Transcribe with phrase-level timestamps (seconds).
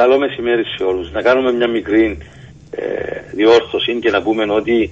[0.00, 1.10] Καλό μεσημέρι σε όλους.
[1.10, 2.18] Να κάνουμε μια μικρή
[2.70, 2.84] ε,
[3.32, 4.90] διόρθωση και να πούμε ότι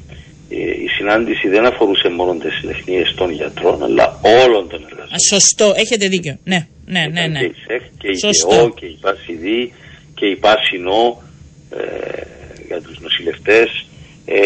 [0.49, 5.27] ε, η συνάντηση δεν αφορούσε μόνο τις συλλεχνίε των γιατρών, αλλά όλων των εργαζομένων.
[5.33, 6.39] Σωστό, έχετε δίκιο.
[6.45, 7.27] Ναι, ναι, ναι.
[7.27, 7.39] ναι.
[7.39, 8.17] Και η ΣΕΧ και η
[8.49, 9.73] ΚΕΟ και η ΠΑΣΙΔΗ
[10.15, 11.23] και η ΠΑΣΙΝΟ
[11.71, 12.21] ε,
[12.67, 13.87] για τους νοσηλευτές.
[14.25, 14.39] Ε,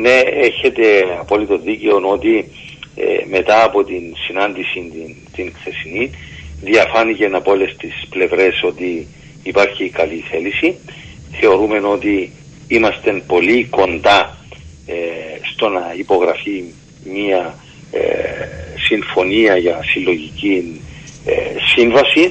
[0.00, 0.18] ναι,
[0.48, 0.84] έχετε
[1.20, 2.34] απόλυτο δίκιο ότι
[2.96, 3.04] ε,
[3.36, 6.10] μετά από την συνάντηση την, την χθεσινή
[6.62, 9.06] διαφάνηκε από όλες τις πλευρές ότι
[9.44, 10.76] υπάρχει καλή θέληση.
[11.40, 12.32] Θεωρούμε ότι
[12.68, 14.36] είμαστε πολύ κοντά
[14.86, 14.94] ε,
[15.52, 16.64] στο να υπογραφεί
[17.04, 17.54] μία
[17.90, 18.00] ε,
[18.88, 20.80] συμφωνία για συλλογική
[21.24, 21.32] ε,
[21.74, 22.30] σύμβαση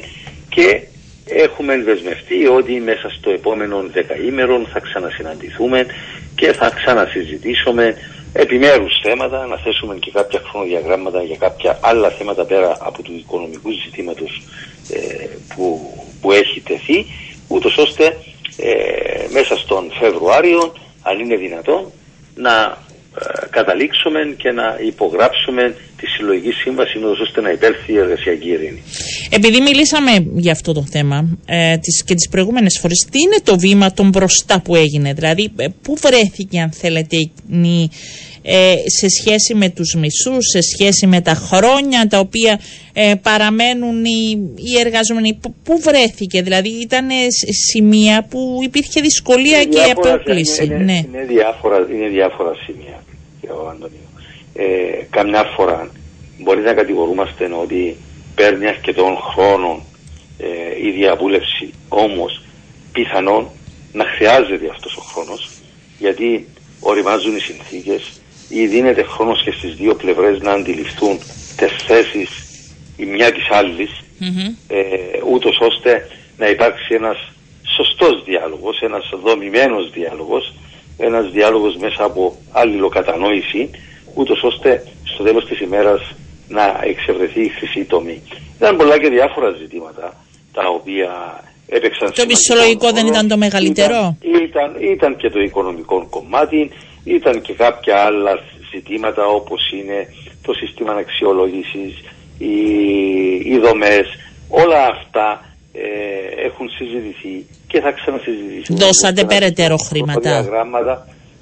[0.50, 0.82] και
[1.26, 5.86] έχουμε δεσμευτεί ότι μέσα στο επόμενο δεκαήμερο θα ξανασυναντηθούμε
[6.36, 7.96] και θα ξανασυζητήσουμε
[8.34, 13.72] επιμέρους θέματα, να θέσουμε και κάποια χρονοδιαγράμματα για κάποια άλλα θέματα πέρα από του οικονομικού
[13.72, 14.42] ζητήματος
[15.56, 17.06] που, που έχει τεθεί,
[17.48, 18.18] ούτως ώστε
[19.32, 21.92] μέσα στον Φεβρουάριο, αν είναι δυνατόν,
[22.36, 22.78] να
[23.20, 28.82] ε, καταλήξουμε και να υπογράψουμε τη συλλογική σύμβαση ώστε να υπέλθει η εργασιακή ειρήνη.
[29.30, 33.58] Επειδή μιλήσαμε για αυτό το θέμα ε, τις, και τις προηγούμενες φορές, τι είναι το
[33.60, 37.90] βήμα των μπροστά που έγινε, δηλαδή ε, πού βρέθηκε αν θέλετε η
[38.46, 42.60] ε, σε σχέση με τους μισούς, σε σχέση με τα χρόνια τα οποία
[42.94, 47.08] ε, παραμένουν οι, οι εργαζόμενοι; Πού βρέθηκε, δηλαδή ήταν
[47.70, 50.64] σημεία που υπήρχε δυσκολία και απόκληση.
[50.66, 50.98] Είναι, ναι.
[50.98, 53.04] είναι, διάφορα, είναι διάφορα σημεία,
[53.72, 54.13] Αντωνίου.
[54.56, 54.64] Ε,
[55.10, 55.92] καμιά φορά
[56.38, 57.98] μπορεί να κατηγορούμαστε ότι
[58.36, 59.82] παίρνει αρκετών χρόνων
[60.38, 62.42] ε, η διαβούλευση, όμως
[62.92, 63.48] πιθανόν
[63.94, 65.50] να χρειάζεται αυτός ο χρόνος
[66.00, 66.48] γιατί
[66.80, 71.18] οριμάζουν οι συνθήκες, ή δίνεται χρόνος και στις δύο πλευρές να αντιληφθούν
[71.58, 72.30] τις θέσεις
[72.98, 73.92] η μια της άλλης
[74.68, 74.78] ε,
[75.32, 76.08] ούτως ώστε
[76.38, 77.32] να υπάρξει ένας
[77.76, 80.54] σωστός διάλογος, ένας δομημένος διάλογος,
[80.98, 83.70] ένας διάλογος μέσα από αλληλοκατανόηση
[84.14, 86.14] ούτως ώστε στο τέλος της ημέρας
[86.48, 88.22] να εξευρεθεί η χρυσή τομή.
[88.58, 90.14] Ήταν πολλά και διάφορα ζητήματα
[90.54, 91.12] τα οποία
[91.68, 96.72] έπαιξαν Το μισθολογικό δεν ήταν το μεγαλύτερο; Ήταν, ήταν, ήταν και το οικονομικό κομμάτι,
[97.04, 98.40] ήταν και κάποια άλλα
[98.74, 100.08] ζητήματα όπως είναι
[100.46, 101.94] το σύστημα αξιολόγησης,
[102.38, 102.56] οι,
[103.52, 104.08] οι δομές,
[104.50, 108.78] όλα αυτά ε, έχουν συζητηθεί και θα ξανασυζητηθούν.
[108.78, 110.46] Δώσατε περαιτέρω χρήματα.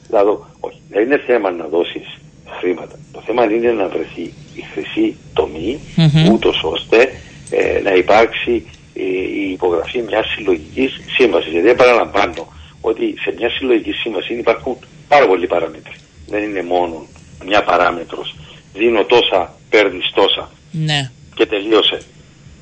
[0.07, 2.20] δηλαδή, όχι, δεν είναι θέμα να δώσεις
[2.59, 2.99] χρήματα.
[3.11, 4.21] Το θέμα είναι να βρεθεί
[4.55, 6.31] η χρυσή τομή, mm-hmm.
[6.31, 7.11] ούτως ώστε
[7.49, 9.03] ε, να υπάρξει ε,
[9.43, 11.51] η υπογραφή μιας συλλογικής σύμβασης.
[11.51, 12.47] Γιατί επαναλαμβάνω
[12.81, 15.95] ότι σε μια συλλογική σύμβαση υπάρχουν πάρα πολλοί παράμετροι.
[16.27, 17.05] Δεν είναι μόνο
[17.45, 18.35] μια παράμετρος.
[18.73, 20.51] Δίνω τόσα, παίρνεις τόσα.
[20.71, 21.11] Ναι.
[21.35, 22.01] Και τελείωσε.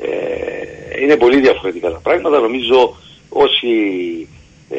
[0.01, 2.39] Ε, είναι πολύ διαφορετικά τα πράγματα.
[2.39, 2.95] Νομίζω
[3.29, 3.67] όσοι
[4.69, 4.77] ε,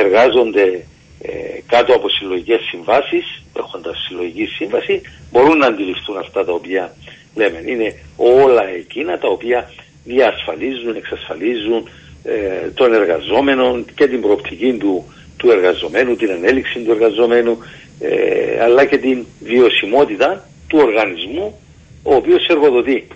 [0.00, 0.86] εργάζονται
[1.22, 5.00] ε, κάτω από συλλογικές συμβάσεις, έχοντας συλλογική σύμβαση,
[5.30, 6.94] μπορούν να αντιληφθούν αυτά τα οποία
[7.34, 7.62] λέμε.
[7.66, 9.70] Είναι όλα εκείνα τα οποία
[10.04, 11.88] διασφαλίζουν, εξασφαλίζουν
[12.24, 17.58] ε, τον εργαζόμενο και την προοπτική του, του εργαζομένου, την ανέλυξη του εργαζομένου,
[18.00, 21.60] ε, αλλά και την βιωσιμότητα του οργανισμού
[22.02, 23.08] ο οποίος εργοδοτεί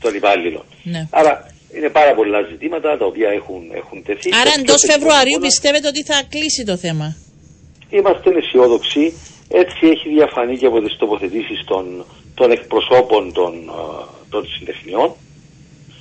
[0.00, 0.64] τον υπάλληλο.
[0.82, 1.08] Ναι.
[1.10, 4.28] Άρα είναι πάρα πολλά ζητήματα τα οποία έχουν, έχουν τεθεί.
[4.40, 7.16] Άρα εντός Φεβρουαρίου πιστεύετε ότι θα κλείσει το θέμα;
[7.98, 9.04] Είμαστε αισιόδοξοι.
[9.48, 13.52] Έτσι έχει διαφανεί και από τις τοποθετήσεις των, των εκπροσώπων των,
[14.28, 15.10] των συντεχνιών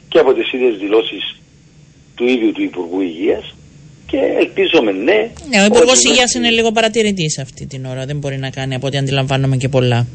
[0.10, 1.24] και από τις ίδιες δηλώσεις
[2.16, 3.56] του ίδιου του Υπουργού Υγείας
[4.06, 5.32] και ελπίζομαι ναι.
[5.50, 8.06] Ναι, ο Υπουργός Υγείας είναι λίγο παρατηρητής αυτή την ώρα.
[8.06, 10.08] Δεν μπορεί να κάνει από ό,τι αντιλαμβάνομαι και πολλά.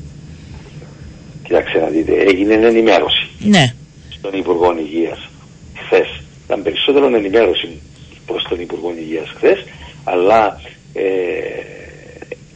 [1.43, 3.29] Κοιτάξτε να δείτε, έγινε ενημέρωση.
[3.39, 3.75] Ναι.
[4.19, 5.29] Στον Υπουργό Υγείας
[5.75, 6.21] χθες.
[6.45, 7.81] Ήταν περισσότερο ενημέρωση
[8.27, 9.65] προς τον Υπουργό Υγείας χθες,
[10.05, 10.61] αλλά
[10.93, 11.03] ε,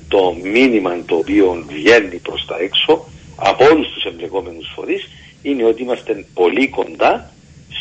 [0.08, 3.04] το μήνυμα το οποίο βγαίνει προς τα έξω
[3.36, 5.08] από όλους τους εμπλεκόμενους φορείς
[5.42, 7.32] είναι ότι είμαστε πολύ κοντά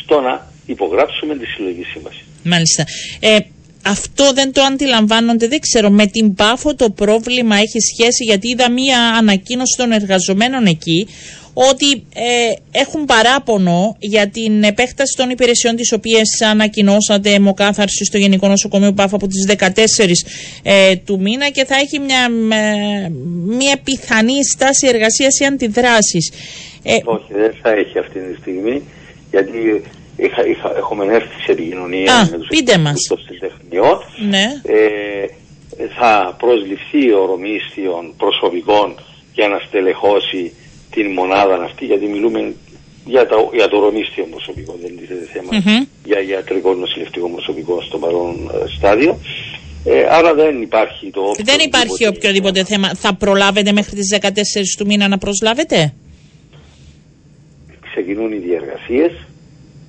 [0.02, 2.24] στο να υπογράψουμε τη συλλογική σύμβαση.
[2.44, 2.84] Μάλιστα.
[3.20, 3.38] Ε,
[3.84, 5.90] αυτό δεν το αντιλαμβάνονται, δεν ξέρω.
[5.90, 11.08] Με την Πάφο το πρόβλημα έχει σχέση γιατί είδα μία ανακοίνωση των εργαζομένων εκεί
[11.54, 18.48] ότι ε, έχουν παράπονο για την επέκταση των υπηρεσιών τις οποίες ανακοινώσατε αιμοκάθαρση στο Γενικό
[18.48, 19.68] Νοσοκομείο Πάφο από τις 14
[20.62, 22.28] ε, του μήνα και θα έχει μια,
[23.46, 26.32] μια πιθανή στάση εργασίας ή αντιδράσεις.
[26.82, 28.82] Ε, Όχι, δεν θα έχει αυτή τη στιγμή
[29.30, 29.82] γιατί
[30.16, 33.00] είχα, είχα, έχουμε έρθει σε επικοινωνία Α, με τους πείτε μας.
[33.08, 33.98] των τεχνιών.
[34.28, 34.46] Ναι.
[34.62, 35.26] Ε,
[35.98, 38.94] θα προσληφθεί ορομίσθιον προσωπικών
[39.34, 40.52] για να στελεχώσει
[40.94, 42.54] την μονάδα αυτή, γιατί μιλούμε
[43.04, 45.50] για, το, για το ρομίστιο προσωπικό, δεν τίθεται θέμα
[46.04, 49.18] για ιατρικό νοσηλευτικό προσωπικό στο παρόν ε, στάδιο.
[49.84, 52.94] Ε, άρα δεν υπάρχει το Δεν υπάρχει οποιοδήποτε θέμα.
[52.94, 54.28] Θα προλάβετε μέχρι τις 14
[54.78, 55.94] του μήνα να προσλάβετε;
[57.90, 59.12] Ξεκινούν οι διεργασίες.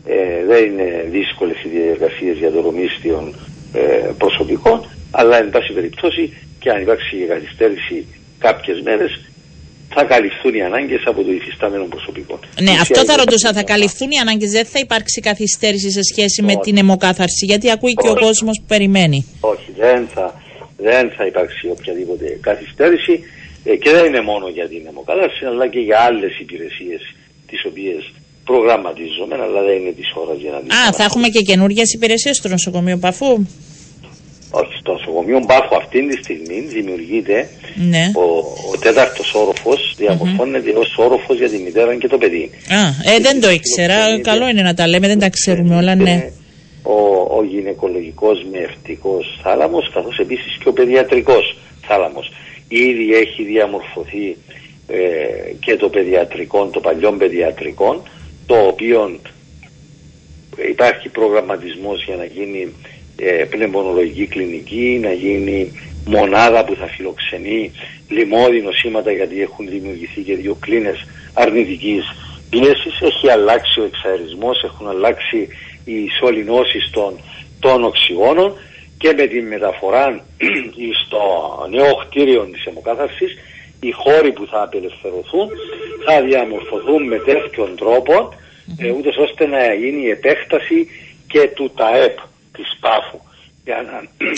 [0.06, 3.34] Ε, δεν είναι δύσκολες οι διεργασίες για το ρομίστιο
[3.74, 8.06] ε, προσωπικό, αλλά εν πάση περιπτώσει και αν υπάρξει καθυστέρηση
[8.40, 9.22] κάποιες μέρες
[9.95, 12.40] θα καλυφθούν οι ανάγκες από το υφιστάμενο προσωπικό.
[12.62, 13.54] Ναι, αυτό θα ρωτούσα.
[13.54, 17.94] Θα καλυφθούν οι ανάγκες, δεν θα υπάρξει καθυστέρηση σε σχέση με την αιμοκάθαρση, γιατί ακούει
[17.94, 19.25] και ο κόσμος που περιμένει.
[19.40, 20.42] Όχι, δεν θα,
[20.78, 23.19] δεν θα υπάρξει οποιαδήποτε καθυστέρηση
[23.63, 27.01] ε, και δεν είναι μόνο για την αιμοκάθαρση, αλλά και για άλλες υπηρεσίες
[27.48, 28.12] τις οποίες
[28.46, 30.74] προγραμματίζομαι, αλλά δεν είναι της ώρα για να δεις.
[30.74, 33.46] Α, θα έχουμε και καινούργιες υπηρεσίες στο νοσοκομείο Παφού;
[34.56, 38.12] Όχι, στο νοσοκομείο Μπάφου αυτή τη στιγμή δημιουργείται ναι.
[38.16, 38.26] ο,
[38.72, 40.82] ο τέταρτος όροφος, διαμορφώνεται mm-hmm.
[40.82, 42.50] ως όροφος για τη μητέρα και το παιδί.
[42.70, 44.20] Α, ε, δεν το ήξερα.
[44.22, 46.32] Καλό είναι να τα λέμε, δεν τα ξέρουμε όλα, ναι.
[46.84, 46.98] Ο,
[47.38, 51.58] ο γυναικολογικός μευτικό θάλαμος, καθώς επίσης και ο παιδιατρικός
[51.88, 52.32] θάλαμος.
[52.68, 54.38] Ήδη έχει διαμορφωθεί
[54.88, 54.98] ε,
[55.60, 58.04] και το παιδιατρικό, το παλιό παιδιατρικό,
[58.46, 59.20] το οποίο
[60.70, 62.74] υπάρχει προγραμματισμός για να γίνει
[63.15, 65.71] ε, πνευμονολογική κλινική, να γίνει
[66.06, 67.71] μονάδα που θα φιλοξενεί
[68.10, 72.04] λοιμώδη νοσήματα γιατί έχουν δημιουργηθεί και δύο κλίνες αρνητικής
[72.50, 73.01] πίεσης.
[73.01, 75.48] Έχει αλλάξει ο εξαερισμός, έχουν αλλάξει
[75.86, 77.19] οι σωληνώσεις των,
[77.60, 78.54] των οξυγόνων
[78.98, 80.25] και με την μεταφορά
[81.06, 81.21] στο
[81.69, 83.38] νέο κτίριο της αιμοκάθαρσης
[83.80, 85.50] οι χώροι που θα απελευθερωθούν
[86.06, 88.33] θα διαμορφωθούν με τέτοιον τρόπο
[88.77, 90.88] ε, ούτως ώστε να γίνει η επέκταση
[91.27, 92.18] και του ΤΑΕΠ
[92.56, 93.20] της Πάφου.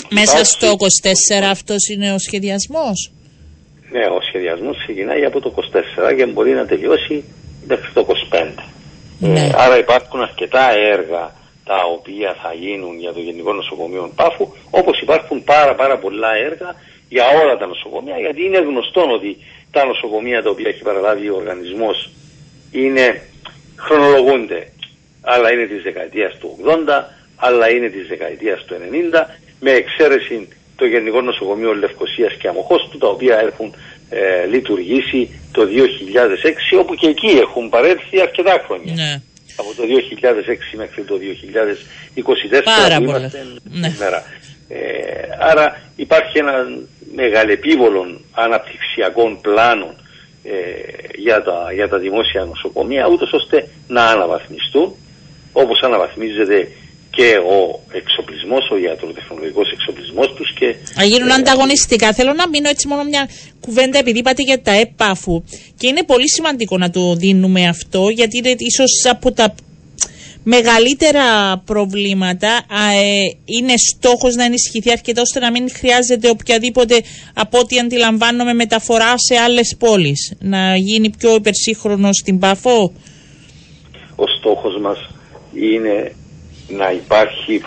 [0.10, 3.12] Μέσα στο 24 αυτός είναι ο σχεδιασμός;
[3.92, 5.54] Ναι, ο σχεδιασμός ξεκινάει από το
[6.10, 7.24] 24 και μπορεί να τελειώσει
[7.68, 8.64] μέχρι το 25.
[9.20, 9.40] Ναι.
[9.40, 11.34] Ε, άρα υπάρχουν αρκετά έργα
[11.66, 16.76] τα οποία θα γίνουν για το Γενικό Νοσοκομείο Πάφου, όπως υπάρχουν πάρα πάρα πολλά έργα
[17.10, 19.38] για όλα τα νοσοκομεία, γιατί είναι γνωστό ότι
[19.72, 22.10] τα νοσοκομεία τα οποία έχει παραλάβει ο οργανισμός
[22.72, 23.22] είναι,
[23.76, 24.68] χρονολογούνται.
[25.22, 27.04] Άλλα είναι της δεκαετίας του 80,
[27.36, 28.76] αλλά είναι της δεκαετίας του
[29.14, 29.26] 90
[29.60, 33.74] με εξαίρεση το Γενικό Νοσοκομείο Λευκοσίας και Αμοχώστου τα οποία έχουν
[34.10, 35.62] ε, λειτουργήσει το
[36.76, 38.94] 2006 όπου και εκεί έχουν παρέλθει αρκετά χρόνια.
[38.94, 39.22] Ναι.
[39.56, 41.16] Από το 2006 μέχρι το
[42.60, 43.94] 2024 Πάρα είμαστε ναι.
[44.68, 44.78] Ε,
[45.40, 46.54] άρα υπάρχει ένα
[47.16, 49.96] μεγαλεπίβολο αναπτυξιακών πλάνων
[50.44, 50.52] ε,
[51.16, 54.96] για, τα, για τα δημόσια νοσοκομεία ούτως ώστε να αναβαθμιστούν
[55.54, 56.68] όπως αναβαθμίζεται
[57.16, 60.54] και ο εξοπλισμός, ο ιατροτεχνολογικός εξοπλισμός τους.
[60.60, 60.76] Και...
[60.96, 62.14] Να γίνουν ε, ανταγωνιστικά.
[62.14, 63.30] Θέλω να μείνω έτσι μόνο μια
[63.60, 65.44] κουβέντα, επειδή είπατε για τα έπαφου.
[65.78, 69.56] Και είναι πολύ σημαντικό να το δίνουμε αυτό, γιατί είναι ίσως από τα
[70.44, 77.02] μεγαλύτερα προβλήματα ε, είναι στόχος να ενισχυθεί αρκετά ώστε να μην χρειάζεται οποιαδήποτε
[77.34, 80.34] από ό,τι αντιλαμβάνομαι μεταφορά σε άλλες πόλεις.
[80.40, 82.94] Να γίνει πιο υπερσύγχρονο στην Πάφο.
[84.16, 85.10] Ο στόχος μας
[85.54, 86.16] είναι
[86.68, 87.62] να υπάρχει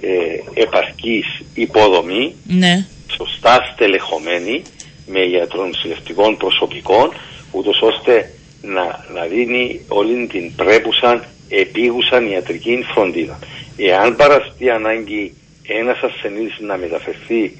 [0.00, 2.86] ε, επαρκής υποδομή, ναι.
[3.16, 4.62] σωστά στελεχωμένη,
[5.06, 7.12] με ιατρών συλλευτικών προσωπικών,
[7.50, 8.30] ούτως ώστε
[8.62, 13.38] να, να δίνει όλη την πρέπουσα επίγουσαν ιατρική φροντίδα.
[13.76, 15.34] Εάν παραστεί ανάγκη
[15.66, 17.56] ένας ασθενής να μεταφερθεί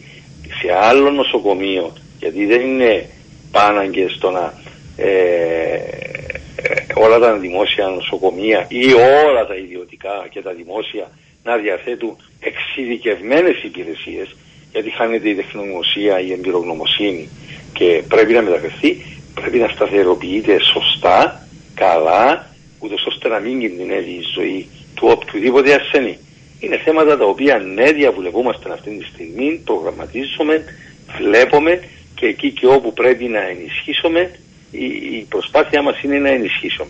[0.60, 3.08] σε άλλο νοσοκομείο, γιατί δεν είναι
[3.50, 4.54] πάναγκες στο να
[4.96, 5.78] ε,
[6.94, 8.92] όλα τα δημόσια νοσοκομεία ή
[9.26, 11.10] όλα τα ιδιωτικά και τα δημόσια
[11.42, 14.36] να διαθέτουν εξειδικευμένες υπηρεσίες
[14.72, 17.28] γιατί χάνεται η τεχνογνωσία, η εμπειρογνωμοσύνη
[17.72, 19.02] και πρέπει να μεταφερθεί,
[19.34, 22.46] πρέπει να σταθεροποιείται σωστά, καλά,
[22.78, 26.18] ούτως ώστε να μην κινδυνεύει η ζωή του οποιοδήποτε ασθενή.
[26.60, 30.64] Είναι θέματα τα οποία ναι διαβουλευόμαστε αυτή τη στιγμή, προγραμματίζουμε,
[31.18, 31.80] βλέπουμε
[32.14, 34.30] και εκεί και όπου πρέπει να ενισχύσουμε
[35.18, 36.88] η, προσπάθειά μας είναι να ενισχύσουμε.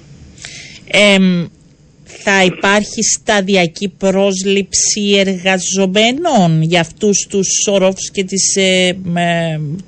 [2.04, 8.96] θα υπάρχει σταδιακή πρόσληψη εργαζομένων για αυτούς τους όροφους και τις, ε,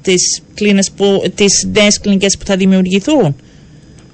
[0.02, 3.36] τις, κλίνες που, τις νέες κλινικές που θα δημιουργηθούν;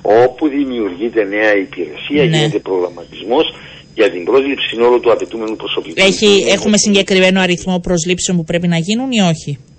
[0.03, 2.37] Όπου δημιουργείται νέα υπηρεσία ναι.
[2.37, 3.55] γίνεται προγραμματισμός
[3.95, 5.95] για την πρόσληψη όλου του απαιτούμενου προσωπικού.
[6.07, 9.72] Έχει, έχουμε συγκεκριμένο αριθμό προσλήψεων που πρέπει να γίνουν ή όχι; στο παρόν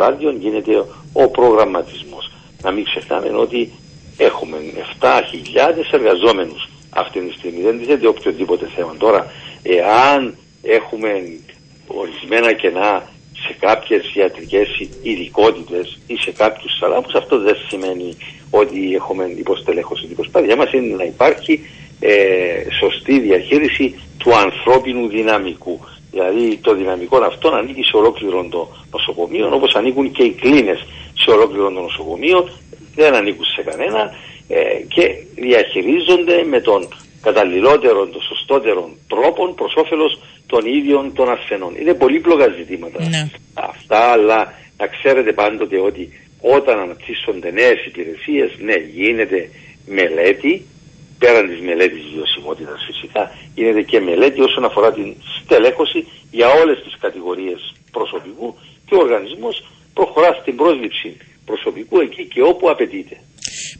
[0.00, 2.32] στάδιο γίνεται ο προγραμματισμός.
[2.62, 3.72] Να μην ξεχνάμε ότι
[4.16, 4.56] έχουμε
[5.00, 5.10] 7.000
[5.92, 7.62] εργαζόμενους αυτή τη στιγμή.
[7.62, 8.94] Δεν τίθεται οποιοδήποτε θέμα.
[8.98, 9.26] Τώρα,
[9.62, 11.10] εάν έχουμε
[11.86, 13.08] ορισμένα κενά
[13.46, 14.68] σε κάποιες ιατρικές
[15.02, 18.16] ειδικότητες ή σε κάποιους θαλάμους αυτό δεν σημαίνει
[18.50, 20.06] ότι έχουμε υποστελέχωση.
[20.10, 21.60] Η προσπάθειά μας είναι να υπάρχει
[22.00, 22.14] ε,
[22.80, 25.80] σωστή διαχείριση του ανθρώπινου δυναμικού.
[26.10, 31.30] Δηλαδή το δυναμικό αυτό ανήκει σε ολόκληρο το νοσοκομείο όπως ανήκουν και οι κλίνες σε
[31.30, 32.48] ολόκληρο το νοσοκομείο
[32.94, 34.14] δεν ανήκουν σε κανένα
[34.48, 36.88] ε, και διαχειρίζονται με τον
[37.22, 41.76] καταλληλότερο, τον σωστότερο τρόπο προς όφελος των ίδιων των ασθενών.
[41.80, 43.30] Είναι πολύπλοκα ζητήματα ναι.
[43.54, 46.08] αυτά, αλλά να ξέρετε πάντοτε ότι
[46.40, 49.50] όταν αναπτύσσονται νέες υπηρεσίες, ναι, γίνεται
[49.86, 50.66] μελέτη,
[51.20, 53.22] πέραν της μελέτης βιωσιμότητας φυσικά,
[53.54, 55.08] γίνεται και μελέτη όσον αφορά την
[55.42, 56.00] στελέχωση
[56.38, 57.60] για όλες τις κατηγορίες
[57.96, 58.48] προσωπικού
[58.86, 59.54] και ο οργανισμός
[59.94, 61.08] προχωρά στην πρόσληψη
[61.44, 63.16] προσωπικού εκεί και όπου απαιτείται.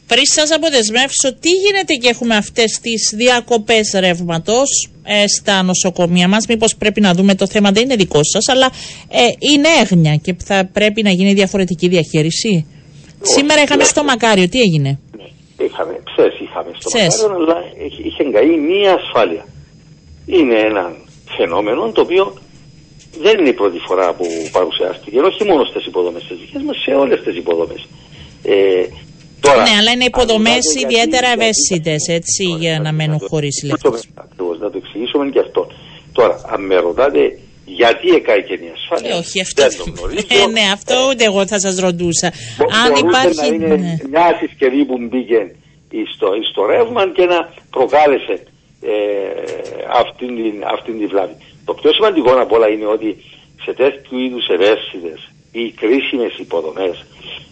[0.07, 4.69] Πριν σας αποδεσμεύσω, τι γίνεται και έχουμε αυτές τις διακοπές ρεύματος
[5.03, 8.71] ε, στα νοσοκομεία μας; Μήπως πρέπει να δούμε το θέμα, δεν είναι δικό σας, αλλά
[9.09, 9.21] ε,
[9.53, 12.65] είναι έγνοια και θα πρέπει να γίνει διαφορετική διαχείριση;
[13.21, 14.99] Σήμερα είχαμε στο Μακάριο, τι έγινε;
[15.67, 17.57] Είχαμε, ψες είχαμε στο Μακάριο, αλλά
[18.07, 19.45] είχε εγκαεί μία ασφάλεια.
[20.25, 20.83] Είναι ένα
[21.37, 22.33] φαινόμενο το οποίο
[23.21, 26.91] δεν είναι η πρώτη φορά που παρουσιάστηκε, όχι μόνο στις υποδομές της δικέ μας, σε
[26.91, 27.87] όλες τις υποδομές.
[28.43, 28.85] Ε,
[29.41, 34.09] Τώρα, ναι, αλλά είναι υποδομές ιδιαίτερα ευαίσθητες, έτσι, για να μένουν χωρίς ηλεκτρicité.
[34.15, 35.67] Ακριβώς, να το εξηγήσουμε και αυτό.
[36.11, 37.39] Τώρα, αν με ρωτάτε
[37.81, 39.61] γιατί εκάει μια ασφάλεια; Ε, όχι, αυτό.
[39.61, 40.25] Δεν το γνωρίζω.
[40.41, 42.27] Ε, ναι, αυτό ούτε εγώ θα σας ρωτούσα.
[42.57, 43.39] Μπο, αν υπάρχει.
[43.39, 43.93] Να είναι ναι.
[44.13, 45.41] μια συσκευή που μπήκε
[46.13, 47.39] στο, στο ρεύμα και να
[47.75, 48.35] προκάλεσε
[48.81, 48.95] ε,
[50.01, 51.35] αυτήν, την, αυτήν την βλάβη.
[51.67, 53.09] Το πιο σημαντικό απ' όλα είναι ότι
[53.63, 55.19] σε τέτοιου είδους ευαίσθητες
[55.51, 56.95] ή κρίσιμες υποδομές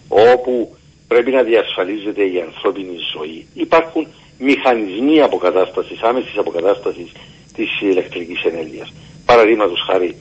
[0.08, 0.76] όπου
[1.08, 3.46] πρέπει να διασφαλίζεται η ανθρώπινη ζωή.
[3.54, 4.06] Υπάρχουν
[4.38, 7.10] μηχανισμοί αποκατάστασης, άμεσης αποκατάστασης
[7.54, 8.92] της ηλεκτρικής ενέργειας.
[9.30, 10.14] Παραδείγματος χάρη,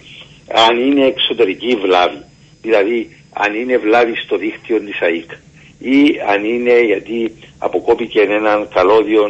[0.67, 2.21] αν είναι εξωτερική βλάβη,
[2.61, 5.29] δηλαδή αν είναι βλάβη στο δίκτυο της ΑΕΚ
[5.79, 5.99] ή
[6.33, 9.23] αν είναι γιατί αποκόπηκε έναν καλώδιο,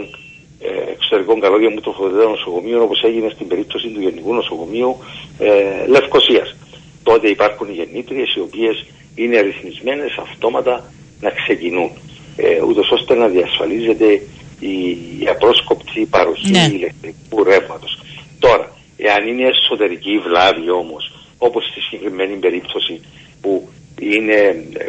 [0.60, 4.98] ε, εξωτερικό καλώδιο μου τροφοδοτών νοσοκομείων όπως έγινε στην περίπτωση του Γενικού Νοσοκομείου
[5.40, 6.56] ε, Λευκοσίας.
[7.04, 11.92] Τότε υπάρχουν οι γεννήτριες οι οποίες είναι ρυθμισμένες αυτόματα να ξεκινούν,
[12.36, 14.22] ε, ούτως ώστε να διασφαλίζεται
[14.60, 14.74] η,
[15.20, 16.70] η απρόσκοπτη παροχή ναι.
[16.74, 18.00] ηλεκτρικού ρεύματος.
[18.40, 18.78] Τώρα,
[19.08, 21.04] εάν είναι εσωτερική βλάβη όμως,
[21.38, 22.94] όπως στη συγκεκριμένη περίπτωση
[23.42, 24.40] που είναι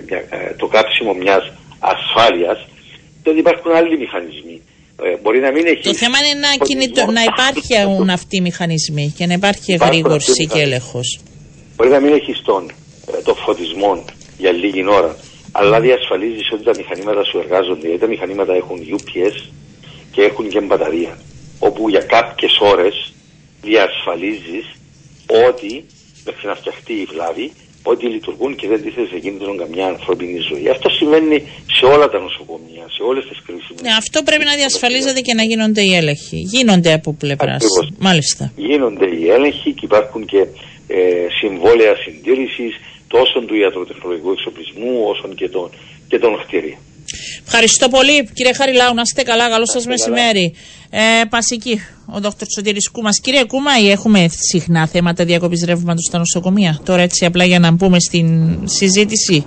[0.09, 2.59] ε, ε, το κάψιμο μιας ασφάλειας,
[3.23, 4.63] τότε υπάρχουν άλλοι μηχανισμοί.
[5.03, 7.11] Ε, μπορεί να μην έχει το θέμα είναι να, κινητο...
[7.19, 11.21] να υπάρχουν αυτοί οι μηχανισμοί και να υπάρχει γρήγορση και έλεγχος.
[11.77, 12.73] Μπορεί να μην έχει τον,
[13.25, 14.05] το φωτισμό
[14.39, 15.17] για λίγη ώρα,
[15.53, 17.87] αλλά διασφαλίζεις ότι τα μηχανήματα σου εργάζονται.
[17.87, 19.37] Γιατί τα μηχανήματα έχουν UPS
[20.13, 21.19] και έχουν και μπαταρία.
[21.59, 23.10] Όπου για κάποιες ώρες
[23.63, 24.67] διασφαλίζεις
[25.49, 25.85] ότι
[26.25, 27.53] μέχρι να φτιαχτεί η βλάβη,
[27.83, 30.69] ότι λειτουργούν και δεν τίθεται σε κίνδυνο καμιά ανθρώπινη ζωή.
[30.69, 31.37] Αυτό σημαίνει
[31.79, 33.75] σε όλα τα νοσοκομεία, σε όλες τις κρίσει.
[33.83, 36.37] Ναι, αυτό πρέπει να διασφαλίζεται και να γίνονται οι έλεγχοι.
[36.37, 37.65] Γίνονται από πλευράς.
[37.99, 38.53] Μάλιστα.
[38.57, 40.41] Γίνονται οι έλεγχοι και υπάρχουν και
[40.87, 42.73] ε, συμβόλαια συντήρησης
[43.09, 45.71] τόσο του ιατροτεχνολογικού εξοπλισμού όσο και των,
[46.09, 46.79] και των κτίριων.
[47.47, 50.55] Ευχαριστώ πολύ κύριε Χαριλάου, να είστε καλά, καλό σας μεσημέρι.
[50.91, 53.21] Ε, Πασική, ο Δόκτωρ Σωτήρης Κούμας.
[53.21, 58.01] Κύριε Κούμα, έχουμε συχνά θέματα διακοπής ρεύματος στα νοσοκομεία; Τώρα έτσι απλά για να μπούμε
[58.01, 59.47] στην συζήτηση.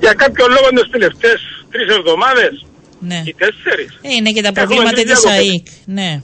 [0.00, 1.40] Για κάποιο λόγο τις τελευταίες
[1.70, 2.66] τρεις εβδομάδες
[3.00, 3.22] ναι.
[3.24, 3.98] οι τέσσερις.
[4.02, 5.66] Ε, είναι και τα προβλήματα της ΑΕΚ.
[5.84, 6.22] Ναι.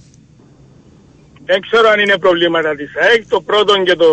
[1.44, 3.22] Δεν ξέρω αν είναι προβλήματα της ΑΕΚ.
[3.28, 4.10] Το πρώτο και το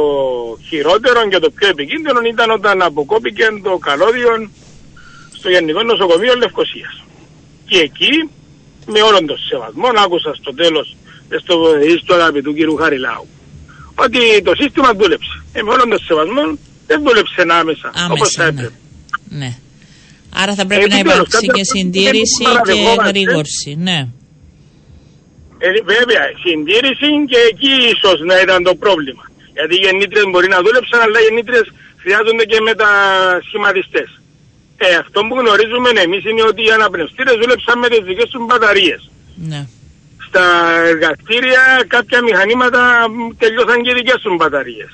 [0.68, 4.50] χειρότερο και το πιο επικίνδυνο ήταν όταν αποκόπηκε το καλώδιο
[5.40, 6.96] στο Γενικό Νοσοκομείο Λευκοσίας.
[7.70, 8.14] Και εκεί,
[8.94, 10.88] με όλον τον σεβασμό, άκουσα στο τέλος
[11.42, 11.56] στο,
[12.04, 12.58] στο αγαπητού κ.
[12.82, 13.28] Χαριλάου
[14.06, 15.36] ότι το σύστημα δούλεψε.
[15.54, 16.44] Ε, με όλον τον σεβασμό
[16.88, 18.78] δεν δούλεψε άμεσα, άμεσα όπως θα έπρεπε.
[19.30, 19.38] Ναι.
[19.38, 19.52] ναι.
[20.42, 22.76] Άρα θα πρέπει ε, να υπάρξει και συντήρηση και
[23.10, 23.72] γρήγορση.
[23.88, 24.00] Ναι.
[25.66, 29.24] Ε, βέβαια, συντήρηση και εκεί ίσως να ήταν το πρόβλημα.
[29.56, 31.66] Γιατί οι γεννήτριες μπορεί να δούλεψαν, αλλά οι γεννήτριες
[32.02, 34.04] χρειάζονται και μετασχηματιστέ.
[34.86, 39.02] Ε, αυτό που γνωρίζουμε εμείς είναι ότι οι αναπνευστήρες δούλεψαν με τις δικές τους μπαταρίες.
[39.52, 39.62] Ναι.
[40.28, 40.46] Στα
[40.92, 41.64] εργαστήρια
[41.96, 42.82] κάποια μηχανήματα
[43.42, 44.92] τελειώσαν και οι δικές τους μπαταρίες.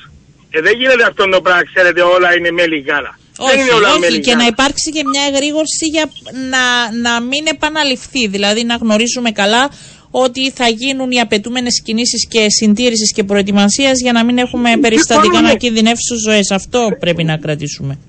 [0.55, 3.13] Ε, δεν γίνεται αυτό το πράγμα, ξέρετε, όλα είναι μέλι γάλα.
[3.37, 6.05] Όχι, είναι όλα όχι και να υπάρξει και μια εγρήγορση για
[6.53, 6.63] να,
[7.05, 8.27] να μην επαναληφθεί.
[8.27, 9.63] Δηλαδή να γνωρίζουμε καλά
[10.11, 15.41] ότι θα γίνουν οι απαιτούμενες κινήσεις και συντήρησης και προετοιμασίας για να μην έχουμε περιστατικά
[15.41, 16.51] να κινδυνεύσουν ζωές.
[16.51, 17.99] Αυτό πρέπει να κρατήσουμε.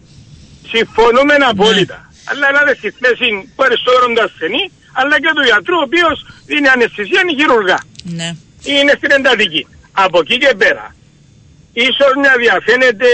[0.73, 1.95] Συμφωνούμε απόλυτα.
[1.95, 2.21] Ναι.
[2.31, 7.21] Αλλά έλατε στη θέση περισσότερον του ασθενή, αλλά και του γιατρού, ο οποίος δίνει αναισθησία,
[7.21, 7.79] είναι χειρουργά.
[8.03, 8.29] Ναι.
[8.63, 9.67] Είναι στην εντατική.
[9.93, 10.95] Από εκεί και πέρα,
[11.73, 13.09] ίσως να διαφαίνεται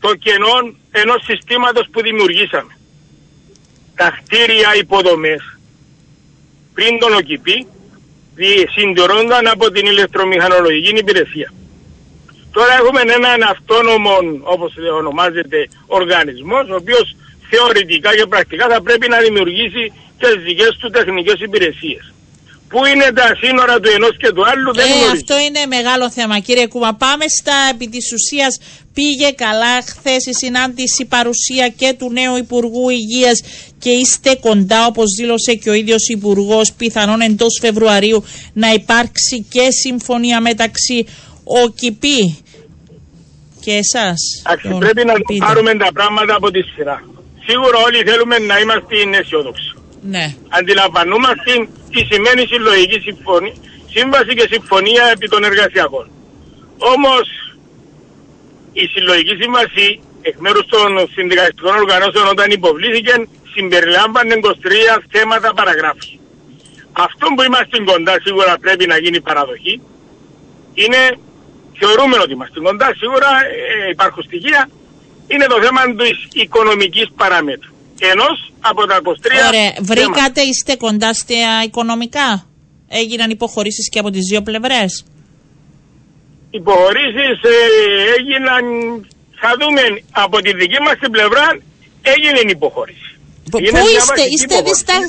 [0.00, 0.56] το κενό
[0.90, 2.72] ενός συστήματος που δημιουργήσαμε.
[3.94, 5.42] Τα κτίρια υποδομές
[6.74, 7.66] πριν τον ΟΚΙΠΗ
[8.74, 11.52] συντηρώνταν από την ηλεκτρομηχανολογική υπηρεσία.
[12.58, 14.14] Τώρα έχουμε έναν αυτόνομο,
[14.54, 17.06] όπως ονομάζεται, οργανισμός, ο οποίος
[17.50, 22.04] θεωρητικά και πρακτικά θα πρέπει να δημιουργήσει τις δικές του τεχνικές υπηρεσίες.
[22.68, 26.38] Πού είναι τα σύνορα του ενός και του άλλου δεν ε, Αυτό είναι μεγάλο θέμα
[26.38, 26.94] κύριε Κούμα.
[26.94, 28.58] Πάμε στα επί της ουσίας
[28.94, 33.40] πήγε καλά χθες η συνάντηση παρουσία και του νέου Υπουργού Υγείας
[33.78, 39.70] και είστε κοντά όπως δήλωσε και ο ίδιος Υπουργός πιθανόν εντός Φεβρουαρίου να υπάρξει και
[39.70, 41.06] συμφωνία μεταξύ
[41.48, 42.38] ο ΚΙΠΗ
[43.68, 44.20] και εσάς.
[44.84, 46.96] Πρέπει να πάρουμε τα πράγματα από τη σειρά.
[47.46, 49.70] Σίγουρα όλοι θέλουμε να είμαστε αισιόδοξοι.
[50.14, 50.24] Ναι.
[50.58, 51.52] Αντιλαμβανόμαστε
[51.92, 53.54] τι σημαίνει συλλογική συμφωνία,
[53.94, 56.06] σύμβαση και συμφωνία επί των εργασιακών.
[56.94, 57.26] Όμως
[58.82, 59.86] η συλλογική σύμβαση
[60.28, 63.14] εκ μέρους των συνδικαλιστικών οργανώσεων όταν υποβλήθηκε
[63.54, 64.46] συμπεριλάμβανε 23
[65.14, 66.08] θέματα παραγράφους.
[67.06, 69.74] Αυτό που είμαστε κοντά σίγουρα πρέπει να γίνει παραδοχή.
[70.82, 71.02] Είναι,
[71.80, 73.30] θεωρούμε ότι είμαστε κοντά, σίγουρα
[73.86, 74.68] ε, υπάρχουν στοιχεία,
[75.32, 77.72] είναι το θέμα της οικονομικής παραμέτρου
[78.12, 79.08] ενός από τα 23
[79.48, 79.72] Ωραία.
[79.80, 82.46] Βρήκατε, είστε κοντά στα οικονομικά;
[82.88, 85.04] Έγιναν υποχωρήσεις και από τις δύο πλευρές;
[86.50, 87.56] Υποχωρήσεις ε,
[88.16, 88.64] έγιναν,
[89.40, 91.58] θα δούμε, από τη δική μας την πλευρά
[92.02, 93.07] έγινε υποχώρηση.
[93.50, 95.02] Πού είστε, είστε, δισταχ...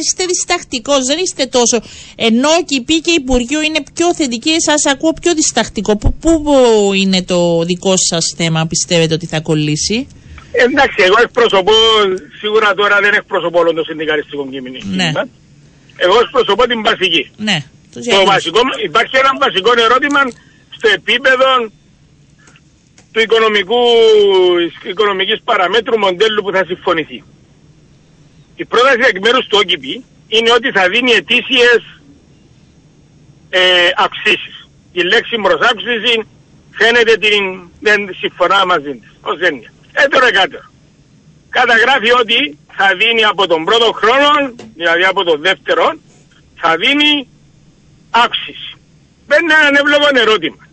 [0.00, 1.80] είστε διστακτικός, δεν είστε τόσο.
[2.16, 5.96] Ενώ και η και Υπουργείο είναι πιο θετική, σας ακούω πιο διστακτικό.
[5.96, 6.32] Πού, πού
[6.94, 10.06] είναι το δικό σας θέμα, πιστεύετε ότι θα κολλήσει;
[10.52, 11.72] Εντάξει, εγώ εκπροσωπώ,
[12.40, 14.78] σίγουρα τώρα δεν εκπροσωπώ όλο το συνδικαλιστικό κείμενο.
[14.84, 15.12] Ναι.
[15.96, 17.30] Εγώ εκπροσωπώ την βασική.
[17.36, 17.58] Ναι.
[17.92, 20.20] Το βασικό, υπάρχει ένα βασικό ερώτημα
[20.76, 21.48] στο επίπεδο
[23.12, 23.82] του οικονομικού,
[24.92, 27.22] οικονομικής παραμέτρου μοντέλου που θα συμφωνηθεί.
[28.56, 31.82] Η πρόταση εκ μέρους του ΟΚΙΠΗ είναι ότι θα δίνει ετήσιες
[33.50, 33.60] ε,
[33.96, 34.68] αυξήσεις.
[34.92, 36.26] Η λέξη προσάψηση
[36.70, 39.72] φαίνεται την, δεν συμφωνά μαζί της, ως έννοια.
[39.92, 40.68] Έτερο εκάτερο.
[41.48, 45.94] Καταγράφει ότι θα δίνει από τον πρώτο χρόνο, δηλαδή από τον δεύτερο,
[46.54, 47.28] θα δίνει
[48.10, 48.70] αύξηση.
[49.26, 50.66] Μπαίνει ένα εύλογο ερώτημα.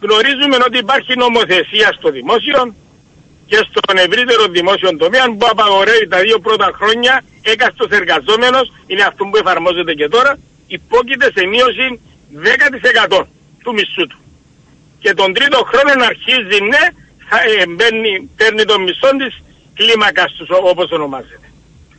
[0.00, 2.74] Γνωρίζουμε ότι υπάρχει νομοθεσία στο δημόσιο
[3.46, 9.24] και στον ευρύτερο δημόσιο τομέα που απαγορεύει τα δύο πρώτα χρόνια έκαστος εργαζόμενος, είναι αυτό
[9.24, 12.00] που εφαρμόζεται και τώρα, υπόκειται σε μείωση
[13.10, 13.26] 10%
[13.62, 14.18] του μισθού του.
[14.98, 16.84] Και τον τρίτο χρόνο αρχίζει ναι
[17.60, 19.42] ε, μπαίνει, παίρνει τον μισθό της
[19.74, 21.48] κλίμακας τους όπως ονομάζεται.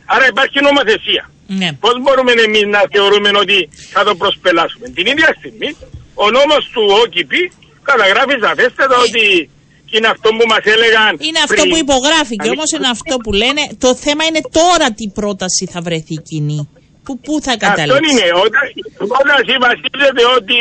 [0.04, 1.30] Άρα υπάρχει νομοθεσία.
[1.46, 1.72] Ναι.
[1.72, 5.76] Πώς μπορούμε εμείς να θεωρούμε ότι θα το προσπελάσουμε; Την ίδια στιγμή
[6.14, 9.50] ο νόμος του ΟΚΙΠΗ καταγράφει σαφέστατα ότι
[9.96, 11.12] είναι αυτό που μας έλεγαν.
[11.28, 13.62] Είναι αυτό που υπογράφηκε, όμως είναι αυτό που λένε.
[13.84, 16.60] Το θέμα είναι τώρα τι πρόταση θα βρεθεί κοινή.
[17.04, 17.92] Που, πού θα καταλήξει.
[17.92, 18.26] Αυτό είναι.
[18.46, 20.58] Όταν η πρόταση βασίζεται ότι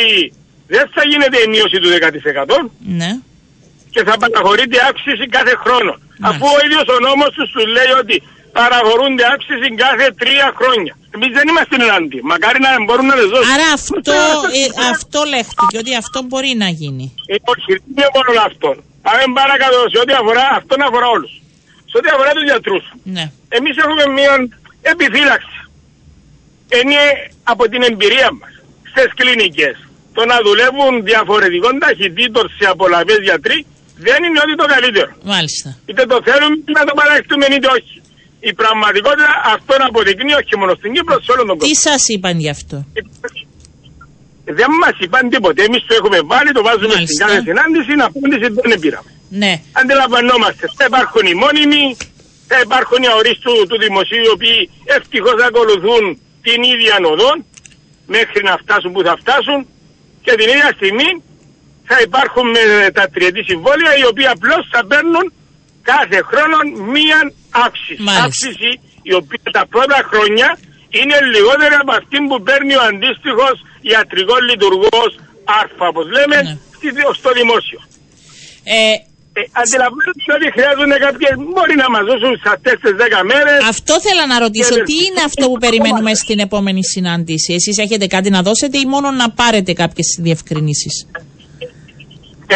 [0.76, 1.90] δεν θα γίνεται η μείωση του
[2.68, 2.70] 10%.
[3.02, 3.12] Ναι
[3.96, 5.94] και θα παραχωρείται αύξηση κάθε χρόνο.
[6.30, 8.16] Αφού ο ίδιος ο νόμος τους του λέει ότι
[8.58, 10.94] παραχωρούνται αύξηση κάθε τρία χρόνια.
[11.16, 12.20] Εμείς δεν είμαστε εναντί.
[12.32, 13.52] Μακάρι να μπορούν να les δώσουν.
[13.56, 14.16] Άρα αυτό,
[14.60, 17.06] ε, αυτό λέχτηκε, ότι αυτό μπορεί να γίνει.
[17.32, 18.70] Ε, όχι, δεν είναι μόνο αυτό.
[19.06, 21.34] Πάμε παρακάτω σε ό,τι αφορά, αυτόν αφορά όλους.
[21.90, 22.86] Σε ό,τι αφορά τους γιατρούς.
[23.16, 23.26] Ναι.
[23.58, 24.34] Εμείς έχουμε μία
[24.94, 25.58] επιφύλαξη.
[26.78, 27.02] Είναι
[27.54, 28.54] από την εμπειρία μας
[28.92, 29.76] στις κλινικές.
[30.18, 33.58] Το να δουλεύουν διαφορετικών ταχυτήτων σε απολαβές γιατροί
[34.08, 35.12] δεν είναι ότι το καλύτερο.
[35.34, 35.70] Μάλιστα.
[35.90, 37.96] Είτε το θέλουμε να το παραδεχτούμε είτε όχι.
[38.50, 41.74] Η πραγματικότητα αυτό να αποδεικνύει όχι μόνο στην Κύπρο, σε όλο τον κόσμο.
[41.74, 42.78] Τι σας είπαν γι' αυτό;
[44.60, 45.60] Δεν μας είπαν τίποτε.
[45.68, 47.14] Εμείς το έχουμε βάλει, το βάζουμε Μάλιστα.
[47.14, 48.38] στην κάθε συνάντηση, να πούμε ότι
[48.72, 49.10] δεν πήραμε.
[49.42, 49.54] Ναι.
[49.82, 50.64] Αντιλαμβανόμαστε.
[50.78, 51.86] Θα υπάρχουν οι μόνιμοι,
[52.52, 54.60] θα υπάρχουν οι αορίστου του δημοσίου, οι οποίοι
[54.98, 56.04] ευτυχώς ακολουθούν
[56.48, 57.32] την ίδια οδό
[58.16, 59.60] μέχρι να φτάσουν που θα φτάσουν
[60.26, 61.10] και την ίδια στιγμή
[61.90, 62.64] θα υπάρχουν με
[62.98, 65.26] τα τριετή συμβόλαια οι οποίοι απλώς θα παίρνουν
[65.92, 66.58] κάθε χρόνο
[66.96, 67.20] μία
[67.66, 68.04] αύξηση.
[68.26, 68.72] Αύξηση
[69.10, 70.48] η οποία τα πρώτα χρόνια
[71.00, 73.56] είναι λιγότερη από αυτή που παίρνει ο αντίστοιχος
[73.92, 75.12] ιατρικός λειτουργός
[75.58, 76.58] Α, όπω λέμε, ναι.
[77.22, 77.80] στο δημόσιο.
[78.64, 78.78] Ε,
[79.38, 81.34] ε, Αντιλαμβάνεστε ότι χρειάζονται κάποιες.
[81.54, 83.58] Μπορεί να μας δώσουν σε αυτέ τις 10 μέρες.
[83.74, 84.76] Αυτό θέλω να ρωτήσω.
[84.90, 89.08] Τι είναι αυτό που περιμένουμε στην επόμενη συνάντηση, Εσείς έχετε κάτι να δώσετε ή μόνο
[89.22, 90.96] να πάρετε κάποιες διευκρινήσεις;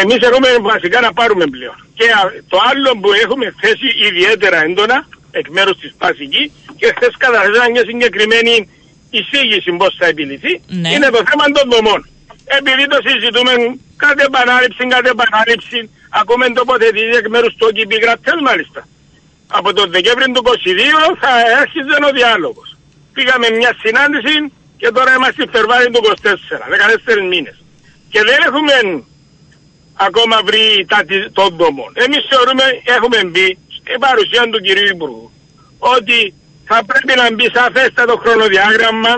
[0.02, 1.76] Εμείς έχουμε βασικά να πάρουμε πλέον.
[1.98, 2.06] Και
[2.52, 4.98] το άλλο που έχουμε θέσει ιδιαίτερα έντονα
[5.30, 8.54] εκ μέρους της Πασική και χθες καταθέσαμε μια συγκεκριμένη
[9.10, 10.88] εισήγηση πώς θα επιληθεί ναι.
[10.92, 12.00] είναι το θέμα των δομών.
[12.58, 13.52] επειδή το συζητούμε
[14.04, 15.78] κάθε επανάληψη, κάθε επανάληψη,
[16.20, 18.80] ακούμε τοποθετήσεις εκ μέρους του ΟΚΙΠ γραφτές μάλιστα.
[19.58, 20.50] Από τον Δεκέμβρη του 22
[21.22, 22.68] θα έρχιζε ο διάλογος.
[23.12, 24.34] Πήγαμε μια συνάντηση
[24.80, 26.66] και τώρα είμαστε στη Φερβάρη του 24,
[27.16, 27.56] 14 μήνες.
[28.12, 28.76] Και δεν έχουμε
[30.08, 30.98] ακόμα βρει τα,
[31.32, 31.86] τον δομό.
[32.04, 32.64] Εμείς θεωρούμε,
[32.96, 35.30] έχουμε μπει στην παρουσία του κυρίου Υπουργού,
[35.78, 36.34] ότι
[36.70, 39.12] θα πρέπει να μπει σαφέστατο χρονοδιάγραμμα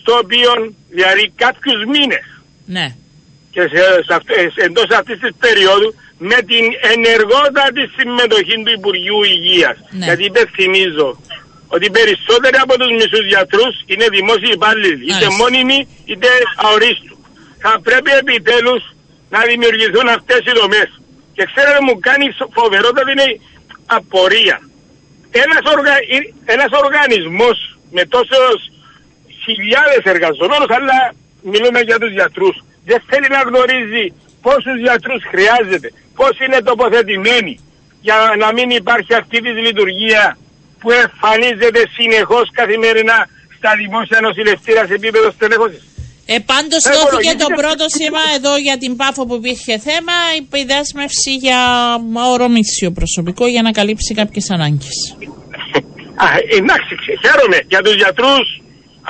[0.00, 0.50] στο οποίο
[0.96, 2.26] διαρρεί κάποιους μήνες.
[2.76, 2.86] Ναι.
[3.54, 5.90] Και σε, σε αυτές, εντός αυτής της περίοδου
[6.30, 9.76] με την ενεργότατη συμμετοχή του Υπουργείου Υγείας.
[9.90, 10.04] Ναι.
[10.06, 11.08] Γιατί υπενθυμίζω
[11.74, 15.40] ότι περισσότεροι από τους μισούς γιατρούς είναι δημόσιοι υπάλληλοι, είτε Μάλιστα.
[15.40, 15.78] μόνιμοι
[16.10, 16.28] είτε
[16.66, 17.16] αορίστου.
[17.64, 18.82] Θα πρέπει επιτέλους
[19.34, 20.88] να δημιουργηθούν αυτές οι δομές.
[21.36, 22.26] Και ξέρετε μου κάνει
[22.58, 23.28] φοβερότατη είναι
[23.96, 24.56] απορία.
[25.44, 25.94] Ένας, οργα...
[26.16, 27.56] ε- ένας οργανισμός
[27.96, 28.58] με τόσους
[29.44, 30.98] χιλιάδες εργαζομένους, αλλά
[31.52, 32.56] μιλούμε για τους γιατρούς,
[32.88, 34.04] δεν θέλει να γνωρίζει
[34.46, 37.54] πόσους γιατρούς χρειάζεται, πώς είναι τοποθετημένοι,
[38.06, 40.24] για να μην υπάρχει αυτή τη λειτουργία
[40.80, 43.18] που εμφανίζεται συνεχώς καθημερινά
[43.56, 45.82] στα δημόσια νοσηλευτήρα σε επίπεδο στελέχωσης.
[46.26, 50.12] Ε, Πάντως Ε, δόθηκε υπολογίζεται- το πρώτο σήμα εδώ για την πάφο που υπήρχε θέμα,
[50.62, 51.60] η δέσμευση για
[52.32, 54.96] ορομήσιο προσωπικό για να καλύψει κάποιες ανάγκες.
[56.24, 56.26] Α,
[56.58, 58.46] εντάξει, ξε- χαίρομαι για τους γιατρούς,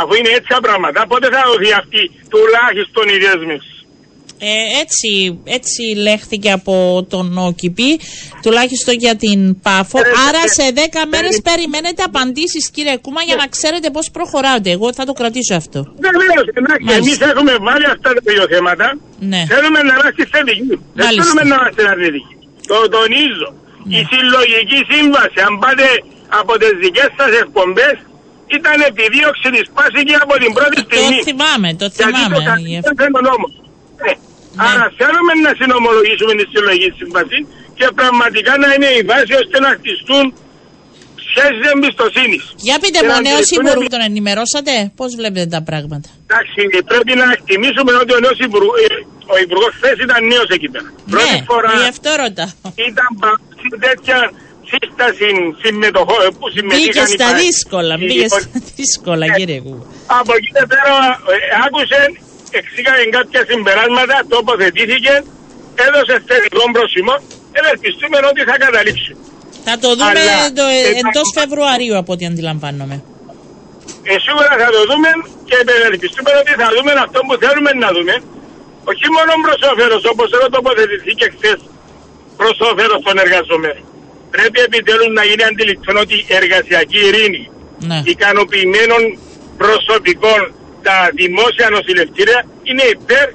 [0.01, 3.71] αφού είναι έτσι τα πράγματα, πότε θα δοθεί αυτή τουλάχιστον η δέσμευση.
[4.53, 5.11] Ε, έτσι,
[5.59, 6.75] έτσι λέχθηκε από
[7.13, 7.91] τον ΟΚΙΠΗ,
[8.45, 9.99] τουλάχιστον για την ΠΑΦΟ.
[9.99, 10.79] Ε, Άρα ε, σε 10
[11.15, 14.71] μέρες ε, περιμένετε απαντήσεις κύριε Κούμα για να ξέρετε πώς προχωράτε.
[14.77, 15.81] Εγώ θα το κρατήσω αυτό.
[16.07, 17.01] Βεβαίως, εντάξει, Μάλιστα.
[17.03, 18.87] εμείς έχουμε βάλει αυτά τα δύο θέματα,
[19.33, 19.43] Ναι.
[19.53, 21.23] θέλουμε να είμαστε θετικοί, δεν Μάλιστα.
[21.23, 22.35] θέλουμε να είμαστε αρνητικοί.
[22.71, 23.49] Το τονίζω.
[23.89, 23.97] Ναι.
[23.99, 25.87] Η συλλογική σύμβαση, αν πάτε
[26.41, 27.97] από τις δικές σας εκπομπές,
[28.59, 31.19] ήταν επιδίωξη της πάση και από την πρώτη Το στιγμή.
[31.29, 32.37] θυμάμαι, το Γιατί το θυμάμαι.
[32.37, 32.91] καθήκον Γι' αυτό.
[33.01, 33.53] δεν είναι νόμος.
[34.09, 34.13] Ε,
[34.57, 34.65] Ναι.
[34.71, 37.39] Άρα θέλουμε να συνομολογήσουμε τη συλλογική σύμβαση
[37.79, 40.25] και πραγματικά να είναι η βάση ώστε να χτιστούν
[41.29, 42.45] σχέσεις εμπιστοσύνης.
[42.69, 45.61] Για πείτε Και μου, να ο νέος αντιληφθούν υπουργό επι- τον ενημερώσατε, πώς βλέπετε τα
[45.69, 46.61] πράγματα; Εντάξει,
[46.93, 48.89] πρέπει να εκτιμήσουμε ότι ο νέος υπουργός, ε,
[49.35, 50.89] ο υπουργός χθες ήταν νέος εκεί πέρα.
[51.15, 52.53] Πρώτη Ναι, φορά γι' αυτό ρωτάω.
[52.91, 53.09] ήταν
[53.63, 54.19] σε τέτοια
[54.73, 55.27] σύσταση
[55.63, 58.41] συμμετοχό, ε, που συμμετείχαν Μπήκε οι στα πα- δύσκολα, οι- μπήκε οι- στα
[58.79, 59.85] δύσκολα Ε, κύριε Κούμα.
[60.21, 60.95] Από εκεί και πέρα
[61.35, 62.01] ε, άκουσε,
[62.59, 65.15] εξήγαγε κάποια συμπεράσματα, τοποθετήθηκε,
[65.87, 67.15] έδωσε θετικό πρόσημο,
[67.59, 69.17] ευελπιστούμε ότι θα καταλήξουν.
[69.67, 72.97] Θα το δούμε Αλλά, το, ε, εντός τα- Φεβρουαρίου από ό,τι αντιλαμβάνομαι.
[74.11, 75.11] Ε, σίγουρα θα το δούμε
[75.49, 78.15] και ευελπιστούμε ότι θα δούμε αυτό που θέλουμε να δούμε.
[78.91, 81.59] Όχι μόνο προς όφελος, όπως έχω τοποθετηθεί και χθες,
[82.41, 83.85] προς όφελος των εργαζομένων.
[84.37, 87.43] Πρέπει επιτέλους να γίνει αντιληπτό ότι η εργασιακή ειρήνη
[87.91, 87.99] Ναι.
[88.15, 89.03] ικανοποιημένων
[89.63, 90.41] προσωπικών
[90.87, 93.27] τα δημόσια νοσηλευτήρια είναι υπέρ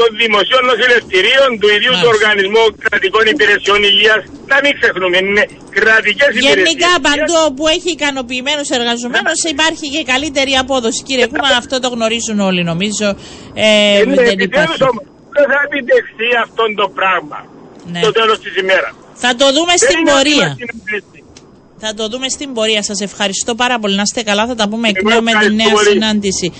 [0.00, 2.14] των δημοσίων νοσηλευτηρίων του ίδιου του Μάλιστα.
[2.14, 4.22] Οργανισμού Κρατικών Υπηρεσιών Υγείας.
[4.52, 5.44] Να μην ξεχνούμε, είναι
[5.76, 6.54] κρατικές υπηρεσίες.
[6.70, 11.00] Γενικά παντού όπου έχει ικανοποιημένους εργαζομένους υπάρχει και καλύτερη απόδοση.
[11.08, 13.08] Κύριε Κούμα, αυτό το γνωρίζουν όλοι νομίζω.
[13.54, 13.66] Ε,
[14.02, 14.82] Είναι δεν επιτέλους υπάρχει.
[14.90, 15.04] όμως,
[15.36, 17.38] δεν θα επιτευχθεί αυτό το πράγμα
[17.92, 18.00] Ναι.
[18.02, 18.94] στο τέλος της ημέρας.
[19.18, 20.48] Θα το δούμε Δεν στην είναι ότι πορεία.
[20.48, 21.22] μας είναι πλήση.
[21.80, 22.82] Θα το δούμε στην πορεία.
[22.82, 23.94] Σας ευχαριστώ πάρα πολύ.
[23.94, 24.46] Να είστε καλά.
[24.46, 25.88] Θα τα πούμε εκ Εγώ νέου με τη ευχαριστώ νέα πολύ.
[25.88, 26.52] συνάντηση.